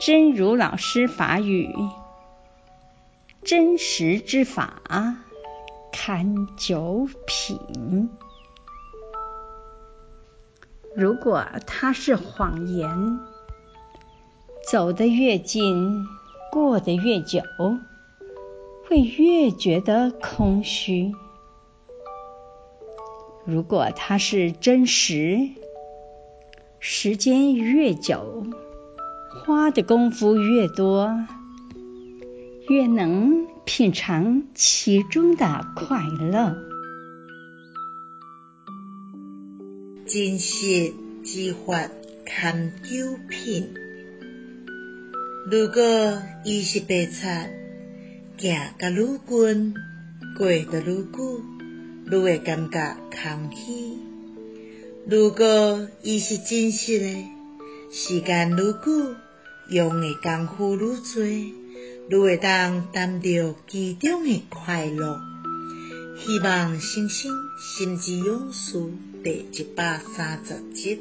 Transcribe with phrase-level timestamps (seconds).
[0.00, 1.74] 真如老师法语，
[3.42, 4.80] 真实之法
[5.92, 8.08] 堪九品。
[10.96, 13.20] 如果它是谎言，
[14.66, 16.06] 走得越近，
[16.50, 17.42] 过得越久，
[18.88, 21.12] 会越觉得空虚；
[23.44, 25.50] 如果它是真实，
[26.78, 28.46] 时间越久，
[29.32, 31.24] 花的功夫越多，
[32.68, 36.56] 越能品尝其中的快乐。
[40.04, 41.88] 真实之法
[42.26, 43.72] 堪九品。
[45.48, 47.28] 如果伊是白贼，
[48.36, 49.74] 行甲愈近，
[50.36, 51.40] 过得愈久，
[52.10, 53.96] 愈会感觉空虚；
[55.06, 57.24] 如果伊是真实的，
[57.92, 59.16] 时间愈久，
[59.68, 61.24] 用的功夫愈多，
[62.08, 65.18] 愈会当担着其中的快乐。
[66.16, 68.80] 希望星星心之勇士
[69.24, 71.00] 第一百三十集。